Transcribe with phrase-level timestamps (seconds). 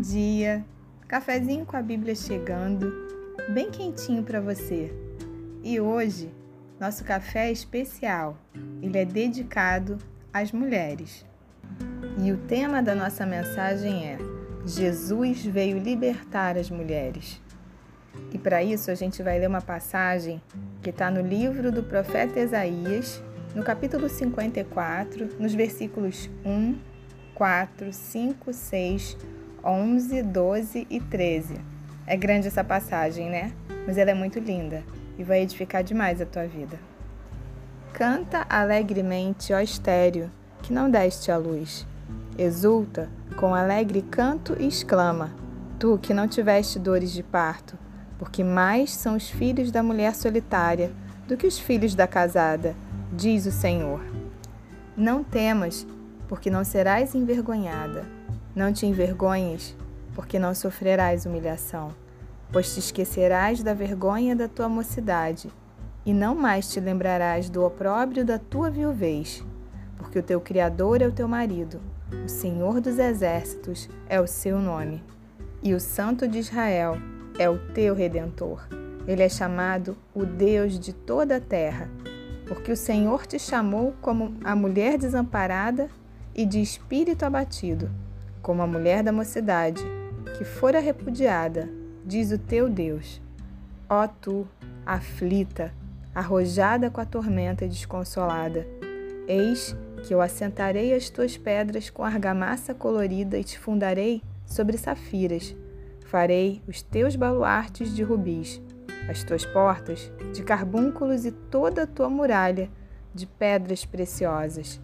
[0.00, 0.64] Bom dia!
[1.06, 2.90] Cafezinho com a Bíblia chegando,
[3.52, 4.90] bem quentinho para você.
[5.62, 6.32] E hoje,
[6.80, 8.34] nosso café é especial.
[8.80, 9.98] Ele é dedicado
[10.32, 11.22] às mulheres.
[12.18, 14.16] E o tema da nossa mensagem é:
[14.64, 17.38] Jesus veio libertar as mulheres.
[18.32, 20.40] E para isso a gente vai ler uma passagem
[20.80, 23.22] que está no livro do profeta Isaías,
[23.54, 26.78] no capítulo 54, nos versículos 1,
[27.34, 29.18] 4, 5, 6,
[29.64, 31.54] 11, 12 e 13.
[32.06, 33.52] É grande essa passagem, né?
[33.86, 34.82] Mas ela é muito linda
[35.18, 36.78] e vai edificar demais a tua vida.
[37.92, 40.30] Canta alegremente, ó estéreo,
[40.62, 41.86] que não deste a luz.
[42.38, 45.34] Exulta com alegre canto e exclama:
[45.78, 47.76] Tu que não tiveste dores de parto,
[48.18, 50.90] porque mais são os filhos da mulher solitária
[51.28, 52.74] do que os filhos da casada,
[53.12, 54.00] diz o Senhor.
[54.96, 55.86] Não temas,
[56.28, 58.19] porque não serás envergonhada
[58.54, 59.76] não te envergonhes,
[60.14, 61.94] porque não sofrerás humilhação,
[62.52, 65.50] pois te esquecerás da vergonha da tua mocidade,
[66.04, 69.44] e não mais te lembrarás do opróbrio da tua viuvez,
[69.96, 71.80] porque o teu Criador é o teu marido,
[72.24, 75.02] o Senhor dos exércitos é o seu nome,
[75.62, 76.96] e o Santo de Israel
[77.38, 78.66] é o teu redentor.
[79.06, 81.88] Ele é chamado o Deus de toda a terra,
[82.46, 85.88] porque o Senhor te chamou como a mulher desamparada
[86.34, 87.90] e de espírito abatido
[88.42, 89.82] como a mulher da mocidade,
[90.36, 91.68] que fora repudiada,
[92.04, 93.20] diz o teu Deus.
[93.88, 94.46] Ó tu,
[94.86, 95.72] aflita,
[96.14, 98.66] arrojada com a tormenta e desconsolada,
[99.26, 105.54] eis que eu assentarei as tuas pedras com argamassa colorida e te fundarei sobre safiras.
[106.06, 108.60] Farei os teus baluartes de rubis,
[109.08, 112.70] as tuas portas de carbúnculos e toda a tua muralha
[113.14, 114.80] de pedras preciosas.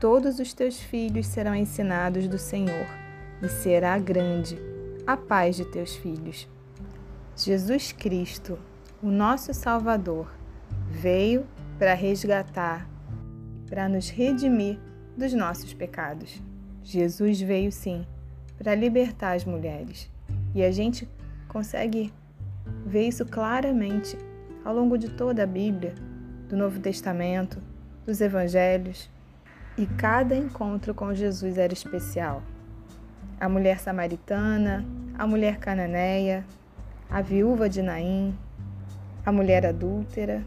[0.00, 2.86] Todos os teus filhos serão ensinados do Senhor,
[3.42, 4.56] e será grande
[5.04, 6.48] a paz de teus filhos.
[7.36, 8.58] Jesus Cristo,
[9.02, 10.32] o nosso Salvador,
[10.88, 11.44] veio
[11.78, 12.88] para resgatar,
[13.68, 14.78] para nos redimir
[15.16, 16.40] dos nossos pecados.
[16.84, 18.06] Jesus veio sim
[18.56, 20.08] para libertar as mulheres.
[20.54, 21.08] E a gente
[21.48, 22.12] consegue
[22.86, 24.16] ver isso claramente
[24.64, 25.94] ao longo de toda a Bíblia,
[26.48, 27.60] do Novo Testamento,
[28.06, 29.10] dos Evangelhos.
[29.78, 32.42] E cada encontro com Jesus era especial.
[33.38, 34.84] A mulher samaritana,
[35.16, 36.44] a mulher cananeia,
[37.08, 38.36] a viúva de Naim,
[39.24, 40.44] a mulher adúltera,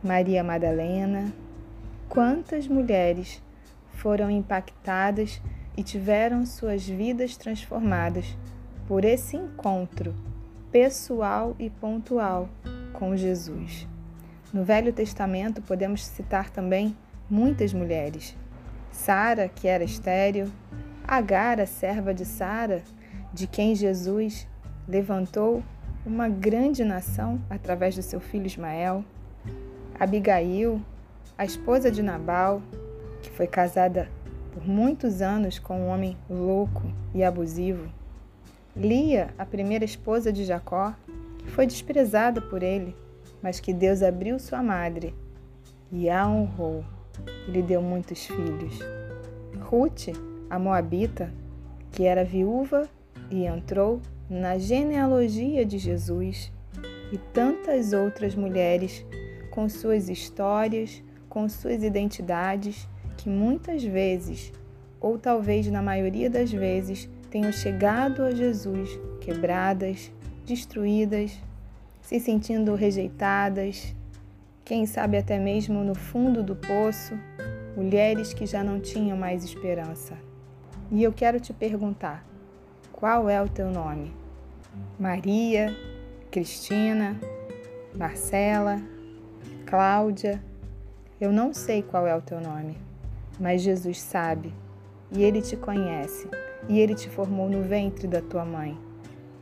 [0.00, 1.32] Maria Madalena.
[2.08, 3.42] Quantas mulheres
[3.94, 5.42] foram impactadas
[5.76, 8.38] e tiveram suas vidas transformadas
[8.86, 10.14] por esse encontro
[10.70, 12.48] pessoal e pontual
[12.92, 13.88] com Jesus.
[14.52, 16.96] No Velho Testamento podemos citar também
[17.28, 18.36] muitas mulheres.
[18.90, 20.50] Sara, que era estéril,
[21.06, 22.82] Agar, a serva de Sara,
[23.32, 24.48] de quem Jesus
[24.88, 25.62] levantou
[26.06, 29.04] uma grande nação através do seu filho Ismael,
[30.00, 30.80] Abigail,
[31.36, 32.62] a esposa de Nabal,
[33.22, 34.08] que foi casada
[34.52, 37.88] por muitos anos com um homem louco e abusivo,
[38.76, 40.94] Lia, a primeira esposa de Jacó,
[41.38, 42.96] que foi desprezada por ele,
[43.42, 45.14] mas que Deus abriu sua madre
[45.92, 46.84] e a honrou
[47.46, 48.78] e lhe deu muitos filhos.
[49.60, 50.08] Ruth,
[50.50, 51.32] a Moabita,
[51.90, 52.88] que era viúva
[53.30, 56.52] e entrou na genealogia de Jesus,
[57.12, 59.04] e tantas outras mulheres
[59.50, 64.52] com suas histórias, com suas identidades, que muitas vezes,
[65.00, 70.10] ou talvez na maioria das vezes, tenham chegado a Jesus quebradas,
[70.44, 71.38] destruídas,
[72.02, 73.94] se sentindo rejeitadas,
[74.64, 77.18] quem sabe até mesmo no fundo do poço,
[77.76, 80.16] mulheres que já não tinham mais esperança.
[80.90, 82.24] E eu quero te perguntar:
[82.90, 84.12] qual é o teu nome?
[84.98, 85.74] Maria,
[86.30, 87.20] Cristina,
[87.94, 88.80] Marcela,
[89.66, 90.42] Cláudia?
[91.20, 92.76] Eu não sei qual é o teu nome,
[93.38, 94.52] mas Jesus sabe
[95.12, 96.28] e ele te conhece
[96.68, 98.76] e ele te formou no ventre da tua mãe.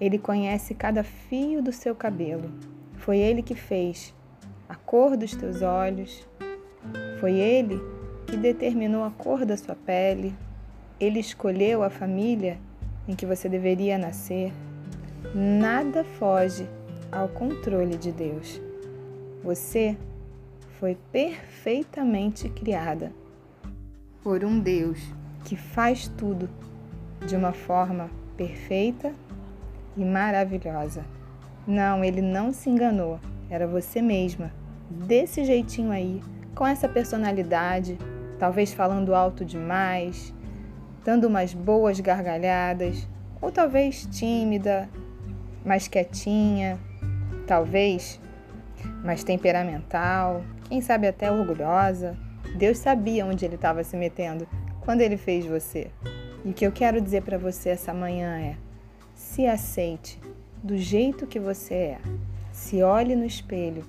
[0.00, 2.50] Ele conhece cada fio do seu cabelo.
[2.96, 4.14] Foi ele que fez
[4.92, 6.28] cor dos teus olhos.
[7.18, 7.80] Foi Ele
[8.26, 10.36] que determinou a cor da sua pele.
[11.00, 12.58] Ele escolheu a família
[13.08, 14.52] em que você deveria nascer.
[15.34, 16.68] Nada foge
[17.10, 18.60] ao controle de Deus.
[19.42, 19.96] Você
[20.78, 23.14] foi perfeitamente criada
[24.22, 25.00] por um Deus
[25.42, 26.50] que faz tudo
[27.26, 29.14] de uma forma perfeita
[29.96, 31.02] e maravilhosa.
[31.66, 33.18] Não, ele não se enganou,
[33.48, 34.52] era você mesma
[34.92, 36.22] desse jeitinho aí,
[36.54, 37.98] com essa personalidade,
[38.38, 40.34] talvez falando alto demais,
[41.04, 43.08] dando umas boas gargalhadas,
[43.40, 44.88] ou talvez tímida,
[45.64, 46.78] mais quietinha,
[47.46, 48.20] talvez
[49.02, 52.16] mais temperamental, quem sabe até orgulhosa.
[52.56, 54.46] Deus sabia onde ele estava se metendo
[54.80, 55.90] quando ele fez você.
[56.44, 58.56] E o que eu quero dizer para você essa manhã é:
[59.14, 60.20] se aceite
[60.62, 61.98] do jeito que você é.
[62.52, 63.84] Se olhe no espelho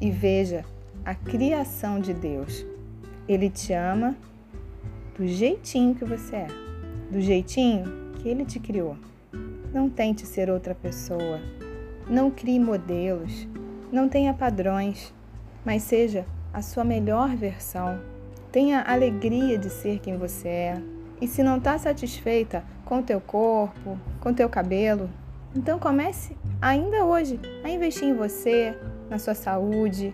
[0.00, 0.64] e veja
[1.04, 2.64] a criação de Deus.
[3.28, 4.16] Ele te ama
[5.16, 6.46] do jeitinho que você é,
[7.10, 8.96] do jeitinho que ele te criou.
[9.72, 11.40] Não tente ser outra pessoa.
[12.08, 13.46] Não crie modelos.
[13.90, 15.12] Não tenha padrões,
[15.64, 18.00] mas seja a sua melhor versão.
[18.52, 20.82] Tenha alegria de ser quem você é.
[21.20, 25.08] E se não está satisfeita com o teu corpo, com o teu cabelo,
[25.56, 28.76] então comece ainda hoje a investir em você,
[29.14, 30.12] na sua saúde.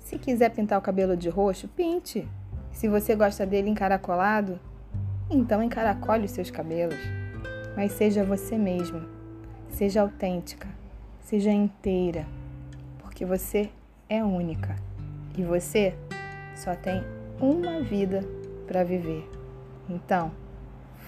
[0.00, 2.28] Se quiser pintar o cabelo de roxo, pinte.
[2.72, 4.58] Se você gosta dele encaracolado,
[5.30, 6.98] então encaracole os seus cabelos.
[7.76, 9.06] Mas seja você mesma.
[9.68, 10.66] Seja autêntica.
[11.20, 12.26] Seja inteira.
[12.98, 13.70] Porque você
[14.08, 14.74] é única.
[15.38, 15.94] E você
[16.56, 17.04] só tem
[17.40, 18.24] uma vida
[18.66, 19.30] para viver.
[19.88, 20.32] Então,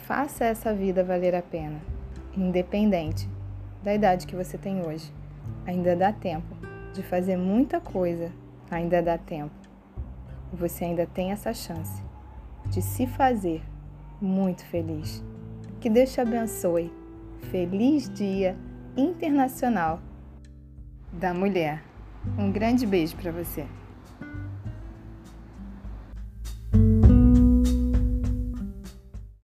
[0.07, 1.81] faça essa vida valer a pena,
[2.37, 3.29] independente
[3.83, 5.13] da idade que você tem hoje.
[5.67, 6.64] Ainda dá tempo
[6.95, 8.31] de fazer muita coisa,
[8.71, 9.53] ainda dá tempo.
[10.53, 12.03] Você ainda tem essa chance
[12.71, 13.63] de se fazer
[14.21, 15.23] muito feliz.
[15.81, 16.93] Que Deus te abençoe.
[17.51, 18.57] Feliz Dia
[18.97, 20.01] Internacional
[21.13, 21.83] da Mulher.
[22.39, 23.67] Um grande beijo para você.